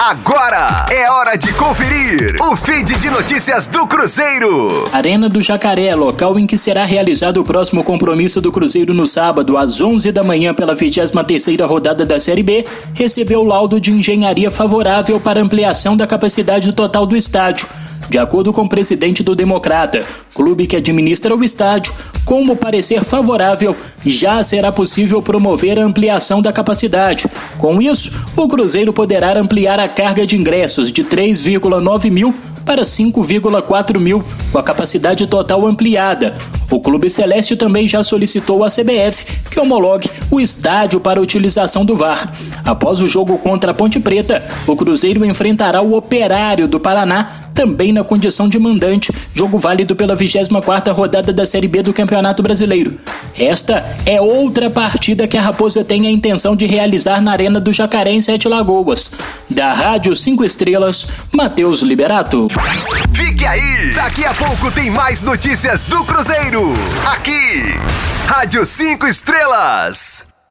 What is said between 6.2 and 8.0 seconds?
em que será realizado o próximo